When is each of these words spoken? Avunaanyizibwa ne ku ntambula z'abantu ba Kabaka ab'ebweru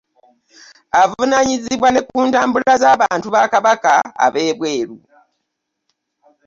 Avunaanyizibwa 1.01 1.89
ne 1.91 2.01
ku 2.07 2.17
ntambula 2.27 2.73
z'abantu 2.81 3.27
ba 3.33 3.41
Kabaka 3.53 3.93
ab'ebweru 4.25 4.95